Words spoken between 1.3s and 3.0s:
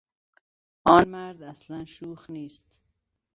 اصلا شوخ نیست.